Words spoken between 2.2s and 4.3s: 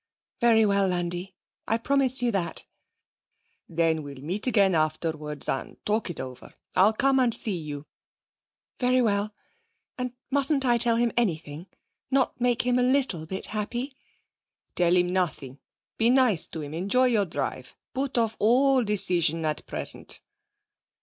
you that.' 'Then we'll